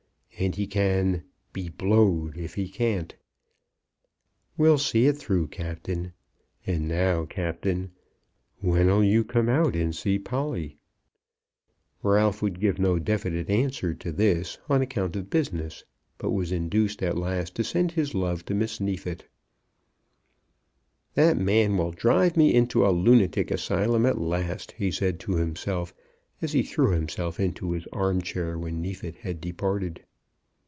[0.43, 1.21] And he can;
[1.53, 3.15] be blowed if he can't.
[4.57, 6.13] We'll see it through, Captain.
[6.65, 7.91] And now, Captain,
[8.59, 10.79] when'll you come out and see Polly?"
[12.01, 15.83] Ralph would give no definite answer to this, on account of business,
[16.17, 19.25] but was induced at last to send his love to Miss Neefit.
[21.13, 25.93] "That man will drive me into a lunatic asylum at last," he said to himself,
[26.41, 30.01] as he threw himself into his arm chair when Neefit had departed.